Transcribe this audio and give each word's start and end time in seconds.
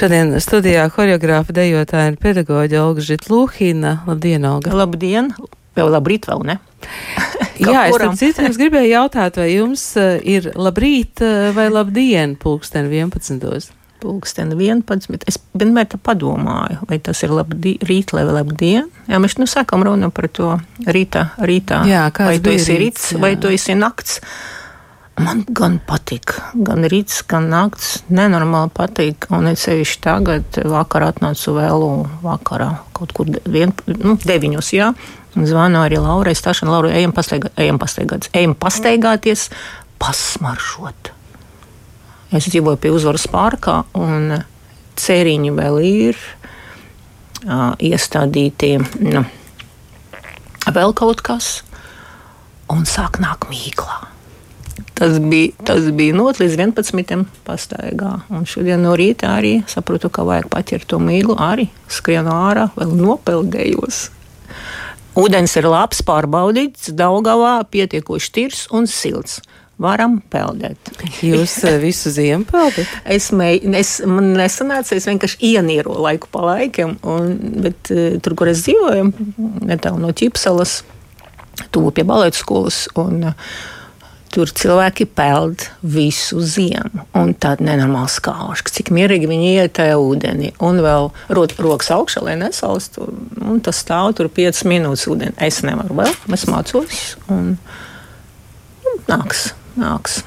Šodien 0.00 0.30
studijā 0.40 0.86
horeogrāfa 0.94 1.52
dejotāja 1.52 2.08
un 2.08 2.14
pedagoģa 2.16 2.78
Olga 2.80 3.02
Žitlūhina. 3.04 3.90
Labdien, 4.08 4.46
Olga! 4.48 4.70
Labdien! 4.72 5.26
Jau 5.76 5.84
labrīt 5.92 6.24
vēl, 6.24 6.40
ne? 6.48 6.54
Jā, 7.60 7.82
es 7.90 7.98
tam 8.00 8.14
citiem 8.16 8.54
gribēju 8.56 8.94
jautāt, 8.94 9.36
vai 9.36 9.50
jums 9.50 9.82
uh, 10.00 10.14
ir 10.24 10.46
labrīt 10.56 11.20
uh, 11.20 11.50
vai 11.52 11.66
labdien 11.68 12.32
pulksten 12.40 12.88
11. 12.88 13.68
Pulksten 14.00 14.54
11. 14.56 15.18
Es 15.28 15.36
vienmēr 15.52 15.90
tā 15.92 16.00
padomāju, 16.00 16.78
vai 16.88 16.96
tas 17.04 17.20
ir 17.26 17.34
labdi, 17.36 17.74
rīt 17.84 18.14
vai 18.16 18.24
labdien. 18.24 18.88
Jā, 19.04 19.20
mēs 19.20 19.36
nu 19.36 19.44
sākam 19.52 19.84
runu 19.84 20.08
par 20.16 20.30
to 20.32 20.54
rītā, 20.88 21.26
rītā. 21.44 21.82
Jā, 21.90 22.06
vai 22.16 22.38
tu 22.40 22.56
esi 22.56 22.80
rīts, 22.80 23.10
rīts 23.10 23.20
vai 23.20 23.34
tu 23.36 23.52
esi 23.52 23.76
nakts. 23.76 24.22
Man 25.18 25.42
gan 25.52 25.78
patīk, 25.84 26.36
gan 26.54 26.86
rīts, 26.88 27.20
gan 27.28 27.48
nakts. 27.50 28.00
Nenormāli 28.12 28.70
patīk. 28.72 29.26
Un 29.34 29.50
es 29.50 29.64
sevišķi 29.66 30.00
tagad, 30.04 30.60
vakarā 30.70 31.10
atnācu 31.12 31.56
vēlu 31.56 31.90
vakarā, 32.22 32.70
kaut 32.96 33.12
kur 33.16 33.32
vien, 33.44 33.74
nu, 34.00 34.14
deviņos, 34.22 34.70
jā. 34.76 34.92
Zvanu 35.34 35.82
arī 35.84 36.00
Laurai 36.00 36.34
Stāšanai, 36.34 36.72
Laurai, 36.72 36.94
ejam, 36.98 37.12
pasteigā, 37.14 37.52
ejam, 37.60 37.78
pasteigāties, 37.78 38.32
ejam 38.34 38.54
pasteigāties, 38.58 39.46
pasmaršot. 40.02 41.12
Es 42.34 42.46
dzīvoju 42.46 42.78
pie 42.82 42.92
uzvaras 42.94 43.26
pārkā, 43.30 43.80
un 43.98 44.40
cēriņi 45.00 45.52
vēl 45.56 45.80
ir 45.86 46.18
uh, 47.44 47.74
iestādīti. 47.76 48.76
Nu, 49.02 49.24
vēl 50.70 50.96
kaut 50.98 51.22
kas, 51.26 51.60
un 52.70 52.86
sāk 52.88 53.20
nākt 53.22 53.50
mīklā. 53.50 54.00
Tas 55.00 55.16
bija, 55.20 55.54
tas 55.64 55.86
bija 55.96 56.12
not 56.12 56.36
līdz 56.42 56.58
11. 56.58 57.22
pastaigā. 57.46 58.18
Un 58.28 58.44
šodien 58.44 58.82
no 58.84 58.92
rīta 59.00 59.30
arī 59.38 59.54
sapratu, 59.70 60.10
ka 60.12 60.26
vajag 60.28 60.50
paķert 60.52 60.90
to 60.92 60.98
mīklu, 61.00 61.38
arī 61.40 61.70
skrienu 61.88 62.34
ārā, 62.34 62.66
vēl 62.76 62.92
nopeldējos. 62.98 64.02
Vodens 65.16 65.56
ir 65.56 65.70
labs, 65.72 66.04
pārbaudīts, 66.04 66.92
Daugavā 66.96 67.56
pietiekoši 67.72 68.30
tīrs 68.36 68.66
un 68.76 68.84
silts 68.90 69.40
varam 69.80 70.18
peldēt. 70.32 70.92
Jūs 71.24 71.56
visu 71.80 72.12
ziemu 72.12 72.44
peldat? 72.48 72.84
es 73.16 73.30
mēģināju, 73.32 73.80
es, 73.80 73.96
man 74.04 74.32
nesanāca, 74.36 74.96
es 75.00 75.08
vienkārši 75.08 75.40
ienieru 75.54 75.96
laiku 76.04 76.28
pa 76.32 76.44
laikam, 76.44 76.98
un, 77.08 77.32
bet 77.64 77.88
tur, 77.88 78.36
kur 78.36 78.52
es 78.52 78.66
dzīvoju, 78.66 79.10
netālu 79.64 80.04
no 80.04 80.12
Ķipsalas, 80.12 80.82
tuvu 81.72 81.94
pie 81.96 82.04
balētas 82.08 82.44
skolas. 82.44 82.84
Un, 83.00 83.32
Tur 84.30 84.50
cilvēki 84.54 85.08
peld 85.18 85.64
visu 85.82 86.38
ziemu, 86.38 87.02
un 87.18 87.32
tāda 87.34 87.66
nenormāla 87.66 88.06
skauža, 88.12 88.68
cik 88.70 88.92
mierīgi 88.94 89.26
viņi 89.26 89.48
iet 89.56 89.74
tajā 89.80 89.96
ūdenī. 89.98 90.52
Un 90.62 90.78
vēl 90.84 91.10
rot, 91.34 91.56
rokas 91.58 91.90
augšā, 91.96 92.22
lai 92.28 92.36
nesalstu. 92.38 93.10
Un 93.42 93.58
tas 93.66 93.82
stāv 93.82 94.14
tur 94.18 94.30
5 94.30 94.62
minūtes 94.70 95.08
ūdenī. 95.10 95.34
Es 95.42 95.64
nevaru 95.66 95.98
vēl, 96.02 96.14
es 96.36 96.46
mācos, 96.46 97.00
un, 97.26 97.56
un 98.86 99.02
nāks 99.10 99.50
nāks. 99.80 100.20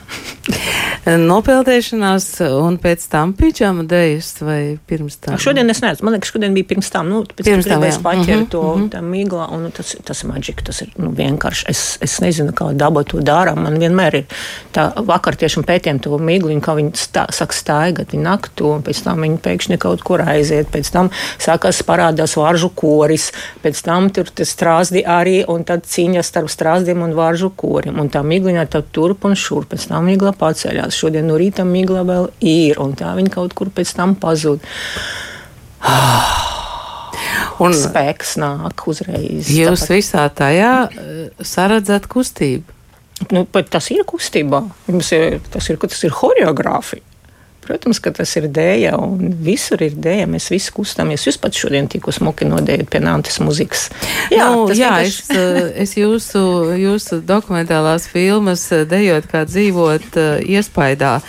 Nopeldēšanās 1.04 2.26
un 2.48 2.78
pēc 2.80 3.02
tam 3.12 3.34
pidžama 3.36 3.84
dēļas 3.92 4.28
vai 4.40 4.60
pirms 4.88 5.18
tam? 5.20 5.36
Šodien 5.42 5.68
es 5.68 5.82
neesmu. 5.84 6.08
Man 6.08 6.16
liekas, 6.16 6.30
šodien 6.32 6.54
bija 6.56 6.70
pirms 6.70 6.88
tam. 6.94 7.10
Nu, 7.12 7.24
pēc 7.28 7.50
pirms 7.50 7.68
tam 7.68 7.84
es 7.84 7.98
paķeru 8.00 8.38
uh 8.38 8.46
-huh, 8.46 8.50
to 8.50 8.62
uh 8.62 8.80
-huh. 8.80 9.02
mīglā 9.04 9.50
un 9.52 9.72
tas, 9.72 9.96
tas 10.04 10.24
maģika, 10.24 10.64
tas 10.64 10.82
ir 10.82 10.94
nu, 10.98 11.12
vienkārši. 11.12 11.66
Es, 11.68 11.98
es 12.02 12.20
nezinu, 12.22 12.52
kā 12.52 12.72
daba 12.74 13.04
to 13.04 13.20
dara. 13.20 13.56
Man 13.56 13.80
vienmēr 13.80 14.16
ir 14.16 14.26
tā 14.74 15.06
vakar 15.06 15.36
tiešām 15.36 15.64
pētījām 15.64 16.00
to 16.00 16.18
mīgliņu, 16.18 16.62
kā 16.62 16.76
viņi 16.76 16.92
stā, 16.96 17.26
saka 17.32 17.54
staigat, 17.54 18.12
viņi 18.12 18.24
naktu, 18.24 18.72
un 18.76 18.82
pēc 18.82 19.04
tam 19.04 19.22
viņi 19.22 19.38
pēkšņi 19.38 19.78
kaut 19.78 20.04
kur 20.04 20.22
aiziet, 20.22 20.68
pēc 20.72 20.92
tam 20.92 21.10
sākās 21.40 21.84
parādās 21.84 22.38
varžu 22.38 22.70
koris, 22.70 23.32
pēc 23.64 23.84
tam 23.84 24.10
tur 24.10 24.26
strāzdi 24.40 25.04
arī, 25.04 25.44
un 25.48 25.64
tad 25.64 25.84
cīņa 25.84 26.24
starp 26.24 26.50
strāzdiem 26.50 27.02
un 27.02 27.14
varžu 27.14 27.52
korim. 27.56 28.00
Un 28.00 28.10
tā 28.10 28.24
mīgliņā 28.24 28.70
tad 28.70 28.84
turp 28.92 29.26
un 29.26 29.36
šurp, 29.36 29.74
pēc 29.74 29.88
tam 29.88 30.06
migla 30.06 30.32
paceļās. 30.32 30.93
Šodien 30.98 31.28
no 31.30 31.38
rīta 31.40 31.66
migla 31.68 32.04
vēl 32.08 32.30
ir, 32.40 32.80
un 32.84 32.96
tā 32.98 33.14
viņa 33.18 33.34
kaut 33.34 33.56
kur 33.58 33.72
pēc 33.74 33.96
tam 33.98 34.16
pazūd. 34.20 34.64
Un 37.64 37.76
spēks 37.78 38.38
nāk 38.42 38.86
uzreiz. 38.90 39.50
Jūs 39.54 39.84
tāpat. 39.86 39.94
visā 39.94 40.24
tajā 40.34 40.74
eh, 40.90 41.44
saredzat 41.46 42.08
kustību. 42.12 42.80
Nu, 43.32 43.46
tas 43.46 43.88
ir 43.94 44.04
kustībā. 44.10 44.64
Mums 44.90 45.12
ir, 45.16 45.38
tas 45.54 45.70
ir, 45.70 45.78
tas 45.80 46.02
ir 46.04 46.16
horeogrāfija. 46.18 47.13
Protams, 47.64 48.00
ka 48.04 48.12
tas 48.16 48.34
ir 48.40 48.50
dēļa, 48.52 48.92
un 49.00 49.32
visur 49.44 49.82
ir 49.86 49.96
dēļa. 49.96 50.28
Mēs 50.34 50.50
visi 50.52 50.74
kustāmies. 50.76 51.24
Jūs 51.28 51.40
pats 51.42 51.62
šodien 51.64 51.88
tikko 51.92 52.12
smuki 52.16 52.48
nodējat 52.50 52.92
pie 52.92 53.00
Nantes 53.04 53.40
muzikas. 53.44 53.88
Jā, 54.34 54.50
nu, 54.52 54.68
jā 54.76 54.92
vienkārši... 54.98 55.24
es, 55.24 55.32
eh, 55.32 55.72
es 55.86 55.96
jūsu, 55.98 56.44
jūsu 56.80 57.22
dokumentālās 57.28 58.10
filmas 58.12 58.66
eh, 58.76 58.84
dejot 58.90 59.30
kā 59.32 59.46
dzīvot 59.48 60.20
eh, 60.20 60.38
iespaidā 60.58 61.20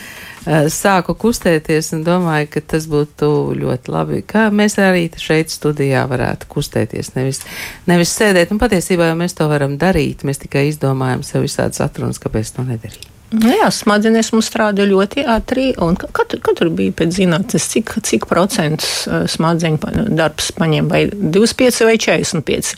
sāku 0.44 1.14
kustēties 1.16 1.86
un 1.96 2.02
domāju, 2.04 2.50
ka 2.52 2.60
tas 2.74 2.84
būtu 2.92 3.30
ļoti 3.56 3.94
labi, 3.94 4.18
ka 4.28 4.50
mēs 4.52 4.76
arī 4.76 5.06
šeit 5.16 5.48
studijā 5.48 6.02
varētu 6.10 6.50
kustēties, 6.52 7.14
nevis, 7.16 7.40
nevis 7.88 8.12
sēdēt. 8.12 8.52
Un 8.52 8.60
patiesībā 8.60 9.08
jau 9.08 9.16
mēs 9.24 9.38
to 9.40 9.48
varam 9.48 9.78
darīt, 9.80 10.28
mēs 10.28 10.44
tikai 10.44 10.68
izdomājam 10.68 11.24
sev 11.24 11.48
visādas 11.48 11.80
atrunas, 11.88 12.20
kāpēc 12.20 12.52
to 12.58 12.68
nedarīt. 12.68 13.13
Nu 13.32 13.50
jā, 13.50 13.66
smadzenes 13.72 14.30
mums 14.34 14.46
strādā 14.50 14.84
ļoti 14.86 15.24
ātri. 15.26 15.72
Katru, 15.74 16.38
katru 16.44 16.70
bija 16.74 16.94
pēc 17.00 17.16
zinātnes, 17.16 17.66
cik, 17.72 17.96
cik 18.06 18.28
procentus 18.30 19.08
smadzeņu 19.32 20.06
darbs 20.14 20.52
paņem, 20.54 20.88
vai 20.92 21.06
25 21.10 21.88
vai 21.88 21.96
45. 21.98 22.74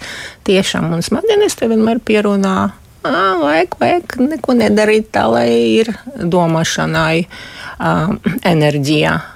Tiešām, 0.49 0.89
un 0.97 1.05
smadzenes 1.05 1.59
te 1.59 1.69
vienmēr 1.69 2.01
pierunā. 2.01 2.57
Vajag, 3.07 3.77
vajag 3.79 4.19
neko 4.23 4.57
nedarīt 4.59 5.12
tā, 5.15 5.27
lai 5.31 5.49
ir 5.77 5.93
domāšanai 6.19 7.27
enerģija. 8.55 9.17
Uh, 9.17 9.33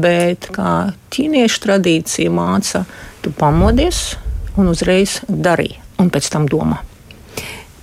bet 0.00 0.50
kā 0.54 0.90
ķīniešu 1.14 1.62
tradīcija 1.62 2.30
māca, 2.34 2.84
tu 3.22 3.30
pamodies 3.30 4.16
un 4.58 4.70
uzreiz 4.72 5.20
dari, 5.28 5.70
un 6.00 6.10
pēc 6.10 6.30
tam 6.32 6.48
domā. 6.50 6.80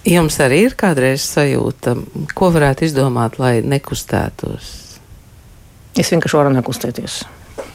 Jums 0.08 0.38
arī 0.40 0.62
ir 0.70 0.76
kādreiz 0.80 1.26
sajūta, 1.28 1.98
ko 2.38 2.52
varētu 2.56 2.86
izdomāt, 2.88 3.36
lai 3.42 3.58
nekustētos? 3.66 4.70
Es 5.98 6.12
vienkārši 6.14 6.40
varu 6.40 6.54
nekustēties. 6.56 7.24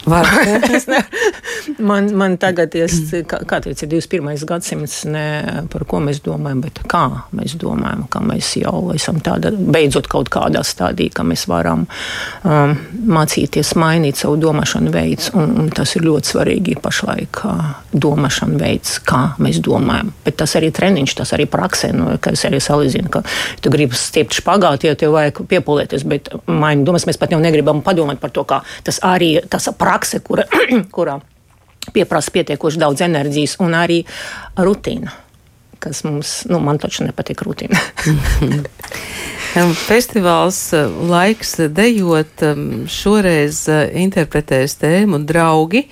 man, 1.79 2.09
man 2.17 2.37
tagad 2.41 2.75
ir, 2.77 2.91
kā, 3.29 3.39
kā 3.47 3.59
teica, 3.63 3.87
21. 3.89 4.45
gadsimts, 4.47 5.03
ne 5.09 5.25
par 5.71 5.85
ko 5.89 5.99
mēs 6.03 6.21
domājam, 6.25 6.63
bet 6.65 6.81
kā 6.89 7.03
mēs 7.35 7.55
domājam, 7.61 8.05
ka 8.11 8.21
mēs 8.23 8.53
jau 8.61 8.91
esam 8.95 9.19
tāda, 9.23 9.51
beidzot 9.53 10.09
kaut 10.11 10.31
kādā 10.33 10.63
stadijā, 10.67 11.13
ka 11.17 11.25
mēs 11.27 11.45
varam 11.51 11.85
um, 11.87 12.75
mācīties 13.17 13.73
mainīt 13.79 14.21
savu 14.21 14.37
domāšanu 14.41 14.93
veidu. 14.93 15.31
Un, 15.39 15.55
un 15.63 15.71
tas 15.73 15.95
ir 15.97 16.05
ļoti 16.07 16.33
svarīgi 16.33 16.77
pašlaik, 16.83 17.43
uh, 17.49 17.73
domāšana 17.93 18.59
veids, 18.61 18.97
kā 19.05 19.23
mēs 19.43 19.61
domājam. 19.63 20.13
Bet 20.25 20.39
tas 20.41 20.55
arī 20.59 20.71
treniņš, 20.75 21.17
tas 21.19 21.33
arī 21.35 21.47
praksē, 21.49 21.91
nu, 21.97 22.09
ka 22.23 22.33
es 22.35 22.45
arī 22.49 22.61
salīdzinu, 22.63 23.11
ka 23.13 23.23
tu 23.63 23.73
gribi 23.73 23.97
stiept 23.97 24.39
špagāti, 24.39 24.89
ja 24.89 24.97
tev 24.99 25.15
vajag 25.17 25.43
piepūlēties, 25.49 26.07
bet 26.09 26.31
maini 26.47 26.85
domas 26.87 27.07
mēs 27.09 27.19
pat 27.21 27.35
jau 27.35 27.41
negribam 27.43 27.83
padomāt 27.85 28.21
par 28.23 28.33
to, 28.33 28.45
kā 28.47 28.63
tas 28.85 28.99
arī 29.05 29.35
tas 29.49 29.69
prakse, 29.77 30.21
kura, 30.25 30.47
kurā 30.95 31.19
pieprasa 31.91 32.31
pietiekoši 32.33 32.81
daudz 32.81 33.03
enerģijas 33.05 33.57
un 33.63 33.75
arī 33.77 34.01
rutīna. 34.57 35.13
Kas 35.83 36.03
mums, 36.07 36.45
nu, 36.47 36.61
man 36.63 36.79
taču 36.79 37.03
nepatīk 37.03 37.43
rutīna. 37.43 37.79
Festivāls 39.89 40.59
eh, 40.73 40.87
laiks 41.09 41.57
dejot 41.75 42.45
šoreiz 42.89 43.59
eh, 43.69 43.83
interpretēs 44.01 44.79
tēmu 44.81 45.19
draugi, 45.27 45.83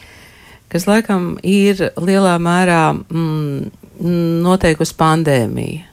kas 0.71 0.87
laikam 0.87 1.35
ir 1.43 1.91
lielā 1.99 2.37
mērā 2.41 2.85
mm, 2.95 4.07
noteikusi 4.47 4.95
pandēmija. 4.97 5.83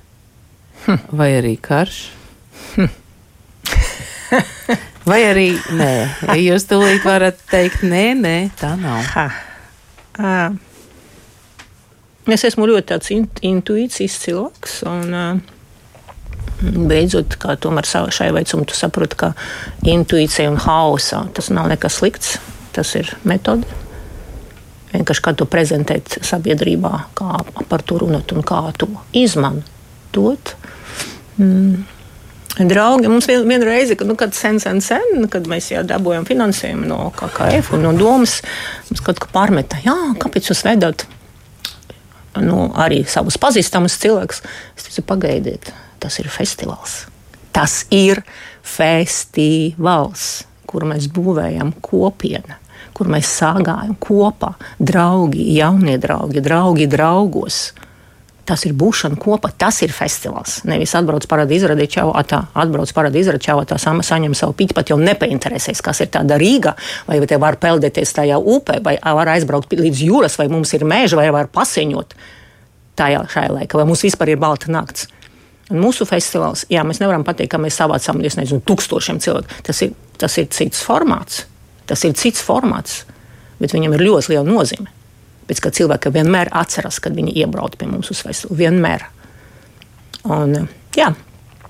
Hm. 0.86 1.02
Vai 1.18 1.32
arī 1.40 1.56
karš? 1.60 1.98
Hm. 2.76 2.94
Vai 5.08 5.22
arī 5.24 5.46
nē, 5.72 5.92
jūs 6.36 6.66
tūlīt 6.68 7.04
varat 7.06 7.38
teikt, 7.48 7.80
nē, 7.88 8.10
nē, 8.18 8.34
tā 8.60 8.74
nav. 8.76 9.06
Ha. 9.14 9.24
Es 12.28 12.44
esmu 12.44 12.66
ļoti 12.68 12.88
tāds 12.90 13.12
intuīcijas 13.14 14.18
cilvēks. 14.24 14.78
Un, 14.90 15.42
beidzot, 16.90 17.38
kā 17.40 17.54
tomēr 17.60 17.86
šai 17.86 18.30
veicumam, 18.34 18.66
tu 18.68 18.76
saproti, 18.76 19.18
ka 19.20 19.32
intuīcija 19.86 20.50
un 20.50 20.58
haosa 20.62 21.24
tas 21.34 21.52
nav 21.54 21.70
nekas 21.70 22.00
slikts. 22.00 22.38
Tas 22.74 22.94
ir 22.98 23.10
metode. 23.26 23.66
Vienkārši 24.92 25.22
kā 25.24 25.34
to 25.36 25.44
prezentēt 25.48 26.18
sabiedrībā, 26.24 26.92
kā 27.18 27.42
par 27.68 27.84
to 27.84 28.00
runāt 28.00 28.32
un 28.32 28.44
kā 28.46 28.62
to 28.80 28.88
izmantot. 29.16 30.56
Mm 31.36 31.97
Draugi, 32.58 33.06
mums 33.06 33.28
vien, 33.30 33.44
viena 33.46 33.66
reize, 33.68 33.94
kad, 33.94 34.08
nu, 34.08 34.16
kad 34.18 34.34
sen, 34.34 34.58
sen, 34.58 34.80
sen, 34.82 35.28
kad 35.30 35.46
mēs 35.50 35.70
jau 35.70 35.84
dabūjām 35.86 36.26
finansējumu 36.26 36.88
no 36.90 36.98
KKF 37.14 37.76
un 37.76 37.86
no 37.86 37.92
domas, 37.94 38.40
mums 38.88 39.02
kaut 39.06 39.20
kā 39.22 39.30
pārmeta, 39.30 39.78
jā, 39.84 39.94
kāpēc 40.18 40.50
jūs 40.50 40.64
vedat 40.66 41.06
nu, 42.42 42.68
arī 42.78 43.04
savus 43.06 43.38
pazīstamus 43.40 43.98
cilvēkus? 44.02 44.42
Es 44.74 44.88
teicu, 44.88 45.06
pagaidiet, 45.06 45.70
tas 46.02 46.18
ir 46.18 46.30
festivāls. 46.34 47.04
Tas 47.54 47.84
ir 47.94 48.24
festivāls, 48.66 50.26
kur 50.68 50.86
mēs 50.86 51.06
būvējam 51.14 51.72
kopienu, 51.82 52.58
kur 52.94 53.10
mēs 53.10 53.30
sāgājam 53.38 53.94
kopā, 54.02 54.56
draugi, 54.82 55.46
jaunie 55.56 55.94
draugi, 56.02 56.42
draugi 56.42 56.90
draugos 56.90 57.68
tas 58.48 58.64
ir 58.64 58.72
būšana 58.78 59.18
kopā, 59.20 59.50
tas 59.60 59.82
ir 59.84 59.92
festivāls. 59.92 60.62
Nevis 60.68 60.94
atbrauc 60.96 61.26
parādi 61.28 61.58
izrādīt 61.58 61.92
čau, 61.98 62.08
tā, 62.28 62.40
atbrauc 62.56 62.92
parādi 62.96 63.20
izrādīt 63.22 63.48
čau, 63.50 63.58
tā 63.68 63.76
sama 63.80 64.04
saņem 64.06 64.36
savu 64.38 64.56
pīķi, 64.56 64.76
pat 64.76 64.92
jau 64.92 64.98
nepainteresēs, 65.02 65.82
kas 65.84 66.00
ir 66.04 66.10
tāda 66.14 66.38
Rīga, 66.40 66.74
vai 67.08 67.20
te 67.28 67.38
var 67.40 67.58
peldēties 67.60 68.16
tajā 68.16 68.40
upē, 68.40 68.80
vai 68.84 68.96
var 69.02 69.34
aizbraukt 69.34 69.76
līdz 69.76 70.02
jūras, 70.08 70.38
vai 70.40 70.48
mums 70.52 70.72
ir 70.78 70.86
meža, 70.88 71.20
vai 71.20 71.28
var 71.34 71.52
pasiņot 71.52 72.16
tajā 72.98 73.22
šajā 73.34 73.54
laikā, 73.60 73.78
vai 73.78 73.86
mums 73.88 74.02
vispār 74.06 74.34
ir 74.34 74.42
balta 74.42 74.72
nakts. 74.72 75.06
Un 75.68 75.82
mūsu 75.84 76.06
festivāls, 76.08 76.64
jā, 76.72 76.80
mēs 76.88 77.02
nevaram 77.02 77.26
pateikt, 77.28 77.52
ka 77.52 77.60
mēs 77.60 77.76
savācām 77.76 78.22
nezinu, 78.24 78.62
tūkstošiem 78.64 79.20
cilvēku. 79.20 79.60
Tas 79.68 79.82
ir, 79.84 79.92
tas 80.16 80.38
ir 80.40 80.48
cits 80.54 80.80
formāts. 80.84 81.44
Tas 81.88 82.04
ir 82.08 82.16
cits 82.16 82.40
formāts, 82.44 83.02
bet 83.60 83.76
viņam 83.76 83.96
ir 83.96 84.06
ļoti 84.08 84.32
liela 84.32 84.48
nozīme. 84.48 84.88
Pēc 85.48 85.62
kā 85.64 85.72
cilvēki 85.80 86.12
vienmēr 86.14 86.52
atceras, 86.56 87.00
kad 87.04 87.16
viņi 87.16 87.36
iebrauc 87.44 87.78
pie 87.78 87.88
mums 87.90 88.12
uz 88.12 88.20
festivālu. 88.24 88.60
Vienmēr. 88.62 89.08
Un, 90.28 90.68
jā, 90.96 91.12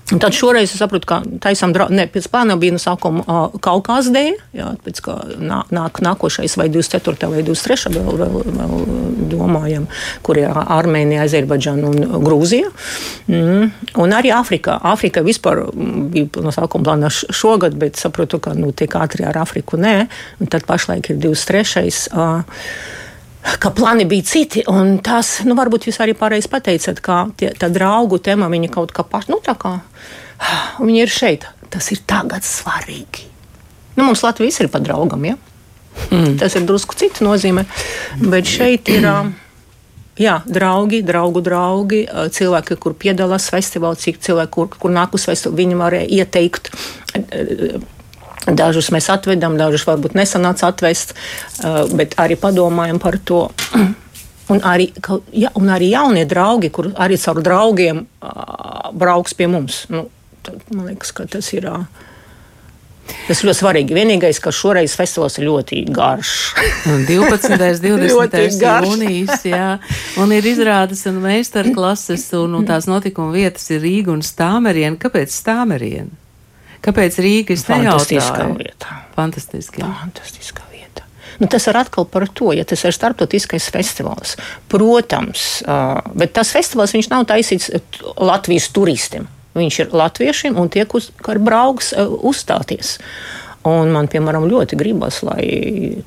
Un 0.09 0.17
tad 0.17 0.33
šoreiz 0.33 0.71
es 0.71 0.79
saprotu, 0.81 1.05
ka 1.09 1.19
taisām, 1.43 1.73
ne, 1.93 2.05
pēc 2.09 2.25
plāna 2.33 2.55
bija 2.59 2.73
no 2.73 2.81
sākuma 2.81 3.21
uh, 3.21 3.57
Kaukās 3.61 4.09
dēļ, 4.13 4.37
jā, 4.57 4.69
pēc 4.85 5.01
kā 5.05 5.15
nā, 5.37 5.59
nāk, 5.75 6.01
nākošais 6.05 6.55
vai 6.57 6.65
24. 6.73 7.29
vai 7.29 7.43
23. 7.45 7.91
vēl, 7.93 8.17
vēl, 8.17 8.37
vēl 8.57 8.87
domājam, 9.29 9.85
kur 10.25 10.39
ir 10.41 10.49
Armēnija, 10.49 11.27
Azerbaidžana 11.27 11.91
un 11.91 12.23
Grūzija. 12.25 12.71
Mm. 13.29 13.69
Un 14.01 14.15
arī 14.17 14.33
Āfrika. 14.33 14.79
Āfrika 14.89 15.21
vispār 15.25 15.67
bija 15.75 16.41
no 16.41 16.53
sākuma 16.55 16.89
plāna 16.89 17.11
šogad, 17.13 17.77
bet 17.77 18.01
saprotu, 18.01 18.41
ka 18.41 18.55
nu, 18.57 18.73
tik 18.73 18.97
ātri 18.97 19.27
ar 19.29 19.37
Āfriku 19.43 19.77
nē. 19.77 19.93
Un 20.41 20.49
tad 20.49 20.65
pašlaik 20.69 21.11
ir 21.13 21.21
23. 21.21 22.09
Uh, 22.09 22.41
ka 23.59 23.71
plāni 23.75 24.05
bija 24.09 24.27
citi. 24.27 24.63
Tas, 25.05 25.39
nu, 25.47 25.55
varbūt 25.59 25.89
jūs 25.89 25.99
arī 26.03 26.15
pareizi 26.17 26.51
pateicat, 26.51 27.01
ka 27.03 27.21
tie, 27.39 27.51
tā 27.57 27.71
draugu 27.73 28.19
tēma 28.23 28.49
viņa 28.51 28.71
kaut 28.73 28.93
kā 28.95 29.05
paša, 29.07 29.33
nu, 29.33 29.41
tā 29.43 29.55
kā 29.59 29.77
viņi 30.85 31.03
ir 31.03 31.13
šeit. 31.13 31.49
Tas 31.69 31.91
ir 31.93 32.01
tagad 32.09 32.45
svarīgi. 32.45 33.27
Nu, 33.97 34.07
mums 34.07 34.23
Latvijas 34.25 34.57
ir 34.63 34.71
pa 34.73 34.81
draugam, 34.81 35.25
ja? 35.27 35.35
Mm. 36.09 36.37
Tas 36.39 36.55
ir 36.55 36.65
drusku 36.65 36.95
cits 36.97 37.21
nozīme. 37.25 37.65
Bet 38.21 38.49
šeit 38.49 38.89
ir. 38.93 39.05
Jā, 40.19 40.33
draugi, 40.43 40.97
draugu 41.07 41.39
draugi, 41.39 42.01
cilvēki, 42.35 42.75
kur 42.83 42.91
piedalās 42.99 43.45
festivālā, 43.53 43.95
cik 43.95 44.17
cilvēki, 44.25 44.51
kur, 44.51 44.67
kur 44.81 44.91
nāk 44.91 45.13
uz 45.15 45.23
festivālu, 45.29 45.61
viņi 45.61 45.77
varēja 45.79 46.09
ieteikt 46.17 46.67
Dažus 48.49 48.89
mēs 48.95 49.09
atvedam, 49.13 49.57
dažus 49.59 49.85
varbūt 49.87 50.15
nesanāca 50.17 50.71
atvest, 50.71 51.15
uh, 51.63 51.83
bet 51.93 52.15
arī 52.21 52.37
padomājam 52.39 53.01
par 53.01 53.19
to. 53.23 53.47
Un 54.49 54.63
arī, 54.65 54.87
ja, 55.37 55.51
un 55.53 55.67
arī 55.69 55.91
jaunie 55.91 56.23
draugi, 56.25 56.71
kur 56.73 56.87
arī 56.97 57.19
caur 57.21 57.37
draugiem 57.45 57.99
uh, 58.01 58.87
brauks 58.97 59.35
pie 59.37 59.45
mums. 59.45 59.83
Nu, 59.93 60.07
tad, 60.41 60.63
man 60.73 60.87
liekas, 60.89 61.11
ka 61.13 61.27
tas 61.29 61.51
ir. 61.53 61.67
Uh, 61.69 61.83
Tas 63.27 63.41
ļoti 63.45 63.59
svarīgi. 63.59 63.95
Vienīgais, 63.97 64.39
ka 64.41 64.51
šoreiz 64.53 64.93
festivāls 64.97 65.37
ir 65.39 65.47
ļoti 65.47 65.83
garš. 65.93 66.33
12. 67.09 67.53
un 67.93 68.03
20. 68.05 68.65
jūnijas, 68.85 69.45
jā. 69.49 69.67
Un 70.21 70.33
ir 70.35 70.45
izrādes 70.49 71.05
un 71.09 71.21
meistarklases, 71.23 72.27
un, 72.39 72.57
un 72.59 72.67
tās 72.69 72.89
notikuma 72.89 73.33
vietas 73.35 73.69
ir 73.73 73.83
Rīga 73.85 74.13
un 74.13 74.25
Stāmeriena. 74.25 74.97
Kāpēc 75.01 75.33
Stāmeriena? 75.33 76.13
Kāpēc 76.85 77.19
Rīgas 77.23 77.65
fantastiskā 77.67 78.47
vietā? 78.55 79.01
Fantastiski. 79.17 79.83
Jā. 79.83 79.89
Fantastiskā 80.03 80.67
vieta. 80.71 81.07
Nu, 81.39 81.47
tas 81.51 81.67
ir 81.71 81.79
atkal 81.79 82.07
par 82.09 82.27
to, 82.35 82.53
ja 82.55 82.65
tas 82.67 82.83
ir 82.87 82.95
starptautiskais 82.95 83.67
festivāls. 83.73 84.35
Protams, 84.71 85.63
bet 86.15 86.33
tas 86.37 86.53
festivāls 86.55 86.95
nav 87.11 87.27
taisīts 87.29 87.71
Latvijas 88.15 88.69
turistiem. 88.75 89.27
Viņš 89.59 89.81
ir 89.83 89.93
latviešiem 89.97 90.57
un 90.61 90.69
tie, 90.71 90.85
kas 90.87 91.09
brauks 91.19 91.91
uzstāties. 91.97 92.97
Uh, 92.99 93.39
Un 93.67 93.89
man, 93.91 94.07
piemēram, 94.07 94.45
ļoti 94.47 94.77
gribas, 94.79 95.17
lai 95.27 95.43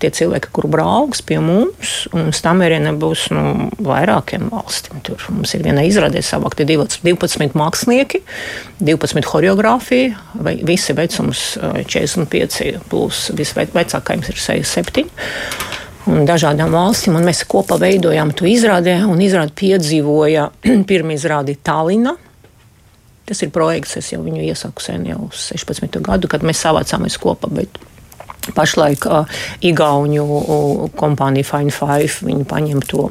tie 0.00 0.08
cilvēki, 0.14 0.48
kur 0.56 0.70
brauks 0.72 1.20
pie 1.28 1.36
mums, 1.44 2.06
un 2.16 2.30
stamerienē 2.32 2.94
būs 2.96 3.26
nu, 3.34 3.68
vairākiem 3.84 4.46
valstīm. 4.48 5.02
Tur 5.04 5.20
mums 5.34 5.52
ir 5.52 5.66
viena 5.66 5.84
izrādē 5.84 6.22
savākti 6.24 6.64
12 6.70 7.52
mākslinieki, 7.58 8.22
12 8.80 9.28
choreogrāfija, 9.28 10.16
vai 10.40 10.56
visi 10.64 10.96
vecums 10.96 11.44
45, 11.60 12.80
plus 12.88 13.28
visvecākais 13.36 14.32
ir 14.32 14.42
67 14.48 15.06
un 16.08 16.24
dažādām 16.26 16.72
valstīm. 16.72 17.20
Un 17.20 17.28
mēs 17.28 17.44
kopā 17.48 17.76
veidojām 17.82 18.32
to 18.36 18.48
izrādi, 18.48 18.96
un 19.04 19.20
izrādi 19.22 19.54
piedzīvoja 19.60 20.48
pirmā 20.88 21.20
izrādi 21.20 21.58
Tallinā. 21.60 22.16
Tas 23.28 23.42
ir 23.44 23.52
projekts, 23.54 23.96
es 24.00 24.10
jau 24.12 24.20
viņu 24.24 24.42
iesaku 24.42 24.82
sen, 24.82 25.06
jau 25.06 25.28
16 25.30 26.00
gadu, 26.02 26.30
kad 26.30 26.42
mēs 26.46 26.62
savācāmies 26.64 27.18
kopā. 27.22 27.50
Pašlaik 28.56 29.06
uh, 29.06 29.28
Igauniju 29.62 30.24
uh, 30.26 30.80
kompānija 30.98 31.46
Fine 31.46 31.70
Five 31.70 32.26
viņi 32.26 32.46
paņem 32.50 32.82
to 32.90 33.06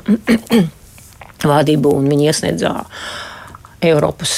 vadību 1.52 1.94
un 1.96 2.12
viņi 2.12 2.28
iesniedzā 2.28 2.74
Eiropas. 3.88 4.36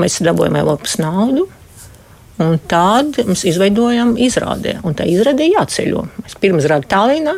Mēs 0.00 0.18
dabūjām 0.24 0.56
Eiropas 0.62 0.96
naudu. 1.02 1.44
Un 2.38 2.54
tad 2.70 3.18
mēs 3.26 3.42
izveidojam 3.50 4.14
izrādi. 4.20 4.76
Un 4.86 4.94
tā 4.96 5.06
izrāde 5.10 5.46
jāceļo. 5.50 6.04
Mēs 6.22 6.36
pirms 6.38 6.68
rādījām 6.70 6.90
Tallinā, 6.90 7.34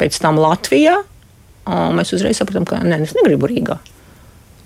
pēc 0.00 0.18
tam 0.20 0.40
Latvijā. 0.40 0.98
Mēs 1.96 2.12
uzreiz 2.16 2.38
sapratām, 2.40 2.68
ka 2.68 2.80
nē, 2.84 3.00
es 3.04 3.16
negribu 3.16 3.48
Rīgā. 3.48 3.78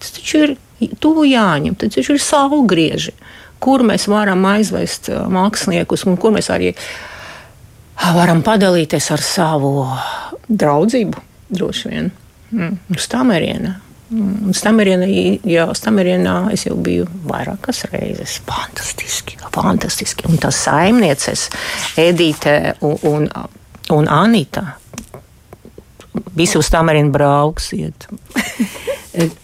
Tas 0.03 0.15
taču 0.19 0.43
ir 0.43 0.55
tuvu 1.01 1.27
jāņem, 1.29 1.77
tad 1.79 1.95
taču 1.95 2.17
ir 2.17 2.23
saulgrieži, 2.23 3.15
kur 3.63 3.85
mēs 3.87 4.09
varam 4.11 4.45
aizvest 4.51 5.11
māksliniekus 5.11 6.07
un 6.09 6.19
kur 6.21 6.35
mēs 6.35 6.51
arī 6.53 6.73
varam 8.17 8.43
padalīties 8.43 9.11
ar 9.15 9.23
savu 9.23 9.87
draudzību. 10.49 11.29
Droši 11.53 11.89
vien 11.93 12.13
mm. 12.51 12.77
uz 12.95 13.07
Stameriena. 13.07 13.77
Mm. 14.13 14.53
Stameriena, 14.53 15.07
jā, 15.49 15.65
Stamerienā 15.77 16.37
es 16.53 16.67
jau 16.67 16.77
biju 16.77 17.07
vairākas 17.29 17.87
reizes. 17.93 18.41
Fantastiski, 18.49 19.39
fantastiski. 19.55 20.29
Un 20.29 20.41
tās 20.43 20.59
saimnieces, 20.67 21.49
Edīte 22.01 22.75
un, 22.85 22.99
un, 23.09 23.29
un 23.97 24.11
Anita, 24.13 24.67
visi 26.37 26.61
uz 26.61 26.69
Stamerienu 26.69 27.13
brauksiet. 27.15 28.09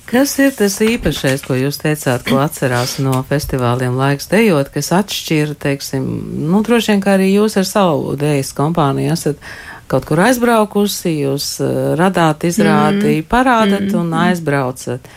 Kas 0.08 0.32
ir 0.40 0.54
tas 0.56 0.78
īpašais, 0.80 1.42
ko 1.44 1.52
jūs 1.58 1.76
teicāt, 1.82 2.22
ko 2.24 2.38
atcerās 2.40 2.96
no 3.04 3.18
festivāliem 3.28 3.98
laiks 4.00 4.30
dejot, 4.30 4.70
kas 4.72 4.88
atšķira, 4.96 5.58
teiksim, 5.60 6.06
nu, 6.48 6.62
droši 6.64 6.94
vien, 6.94 7.02
kā 7.04 7.18
arī 7.18 7.28
jūs 7.34 7.58
ar 7.60 7.68
savu 7.68 8.14
dejas 8.16 8.54
kompāniju 8.56 9.12
esat 9.12 9.44
kaut 9.88 10.08
kur 10.08 10.24
aizbraukusi, 10.24 11.12
jūs 11.26 11.50
uh, 11.60 11.92
radāt, 12.00 12.48
izrādi, 12.48 13.18
mm. 13.18 13.28
parādat 13.28 13.86
mm. 13.90 14.00
un 14.00 14.16
aizbraucat. 14.24 15.12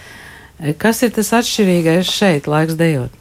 Kas 0.77 0.99
ir 1.01 1.09
tas 1.15 1.31
atšķirīgais 1.39 2.11
šeit, 2.11 2.45
laiks 2.51 2.75
dejot? 2.77 3.15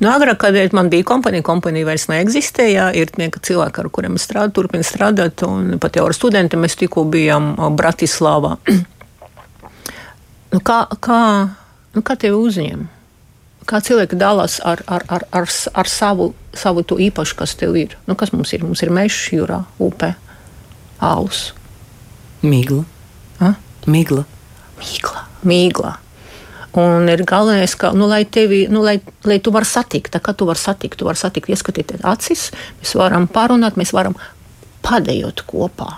Nu, 0.00 0.08
agrāk, 0.14 0.38
kad 0.46 0.56
man 0.74 0.88
bija 0.88 1.04
kompānija, 1.04 1.44
kompānija 1.44 1.90
vairs 1.90 2.06
neeksistēja. 2.08 2.88
Ir 2.96 3.10
cilvēki, 3.12 3.82
ar 3.82 3.90
kuriem 3.92 4.16
es 4.16 4.24
strādāju, 4.24 4.54
turpinu 4.62 4.86
strādāt, 4.86 5.44
un 5.44 5.76
pat 5.82 5.98
jau 5.98 6.06
ar 6.08 6.16
studentiem 6.16 6.62
mēs 6.64 6.78
tikko 6.80 7.04
bijām 7.12 7.52
Bratislavā. 7.76 8.56
Nu, 10.54 10.60
kā, 10.62 10.84
kā, 11.02 11.22
nu, 11.96 12.02
kā 12.06 12.16
tevi 12.20 12.38
uzņem? 12.38 12.86
Kā 13.66 13.80
cilvēki 13.82 14.18
dalās 14.20 14.60
ar, 14.62 14.84
ar, 14.86 15.02
ar, 15.10 15.26
ar, 15.34 15.50
ar 15.50 15.90
savu, 15.90 16.30
savu 16.54 16.84
to 16.86 17.00
īpašu, 17.02 17.34
kas 17.40 17.56
tev 17.58 17.74
ir? 17.78 17.96
Nu, 18.06 18.14
kas 18.18 18.30
mums 18.34 18.54
ir? 18.54 18.62
Mums 18.62 18.84
ir 18.86 18.94
mežs, 18.94 19.24
jūrā, 19.34 19.64
upē, 19.82 20.12
alus. 21.02 21.48
Mīgla. 22.46 22.84
Ha? 23.40 23.56
Mīgla. 23.90 24.22
Mīgla. 24.78 25.26
Mīgla. 25.46 25.96
Un 26.76 27.08
ir 27.08 27.24
galvenais, 27.26 27.72
ka, 27.80 27.90
nu, 27.96 28.06
lai, 28.06 28.22
tevi, 28.28 28.66
nu, 28.68 28.82
lai, 28.84 28.98
lai 29.24 29.38
tu 29.40 29.50
vari 29.54 29.66
satikt, 29.66 30.18
kā 30.20 30.34
tu 30.36 30.46
vari 30.46 30.60
satikt, 30.60 30.98
tu 31.00 31.08
vari 31.08 31.18
satikt, 31.18 31.48
ieskatīties 31.48 32.04
acis, 32.04 32.50
mēs 32.82 32.92
varam 33.00 33.24
parunāt, 33.32 33.78
mēs 33.80 33.94
varam 33.96 34.14
padējot 34.84 35.46
kopā. 35.48 35.88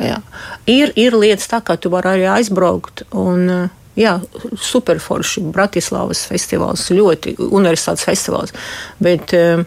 Jā. 0.00 0.18
Ir, 0.70 0.92
ir 0.96 1.14
lietas 1.18 1.50
tā, 1.50 1.60
ka 1.64 1.76
tu 1.76 1.92
vari 1.92 2.14
arī 2.16 2.28
aizbraukt 2.38 3.04
un 3.12 3.70
Jā, 3.92 4.14
superforši. 4.56 5.42
Bratislavas 5.52 6.24
festivāls, 6.30 6.86
ļoti 6.96 7.34
universitātes 7.44 8.06
festivāls. 8.08 8.54
Bet 9.02 9.34
uh, 9.36 9.64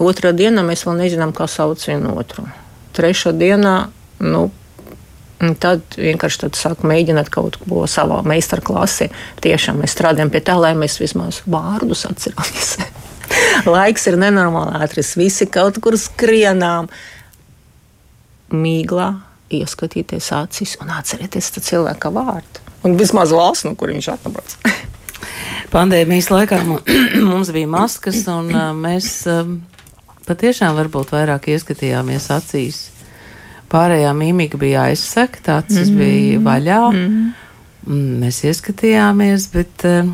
otrā 0.00 0.34
dienā 0.36 0.64
mēs 0.66 0.84
vēl 0.84 0.98
nezinām, 1.00 1.32
kā 1.36 1.46
sauc 1.48 1.80
vienu 1.88 2.12
otru. 2.20 2.44
Trešā 2.96 3.32
dienā, 3.36 3.76
nu, 4.26 4.48
Tad 5.40 5.94
vienkārši 5.96 6.42
tad 6.42 6.56
sāk 6.58 6.82
mēģināt 6.84 7.30
kaut 7.32 7.54
ko 7.62 7.86
savā 7.88 8.18
meistarklasē. 8.28 9.06
Tiešām 9.40 9.78
mēs 9.80 9.94
strādājam 9.96 10.28
pie 10.28 10.42
tā, 10.44 10.58
lai 10.60 10.74
mēs 10.76 10.98
vismaz 11.00 11.38
vārdus 11.48 12.04
atceramies. 12.04 12.74
Laiks 13.72 14.04
ir 14.10 14.18
nenormāli 14.20 14.82
ātrs, 14.84 15.14
visi 15.16 15.48
kaut 15.48 15.80
kur 15.80 15.96
skrienām. 15.96 16.92
Mīglā 18.52 19.08
ieskatīties 19.50 20.30
acīs 20.36 20.76
un 20.80 20.92
atcerieties 20.94 21.52
cilvēka 21.58 22.12
vārdu. 22.14 22.66
Un 22.86 22.96
vismaz 22.96 23.34
valsts, 23.36 23.66
no 23.68 23.74
kur 23.76 23.92
viņš 23.92 24.12
atnāca. 24.14 24.76
Pandēmijas 25.74 26.30
laikā 26.32 26.62
mums 27.30 27.50
bija 27.54 27.68
maskas, 27.70 28.22
un 28.30 28.54
mēs 28.80 29.26
patiešām 30.26 30.78
varbūt 30.78 31.12
vairāk 31.14 31.50
ieskatījāmies 31.54 32.30
acīs 32.34 32.88
Pārējā 33.70 34.10
mīmika 34.18 34.58
bija 34.58 34.88
aizsegta, 34.90 35.60
acis 35.62 35.90
mm 35.90 35.94
-hmm. 35.94 35.98
bija 35.98 36.40
vaļā. 36.46 36.80
Mm 36.92 37.04
-hmm. 37.06 38.18
Mēs 38.22 38.42
ieskatījāmies, 38.44 39.46
bet 39.52 39.84
uh, 39.88 40.10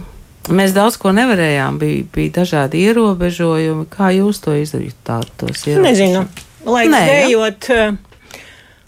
mēs 0.49 0.75
daudz 0.77 0.97
ko 1.01 1.13
nevarējām. 1.13 1.79
Bija, 1.79 2.05
bija 2.15 2.33
dažādi 2.41 2.85
ierobežojumi. 2.89 3.87
Kā 3.91 4.13
jūs 4.13 4.41
to 4.45 4.55
izdarījāt? 4.55 5.83
Nezinu. 5.83 6.27
Laiks 6.65 6.93
dējot. 6.93 7.69
Ja? 7.69 7.95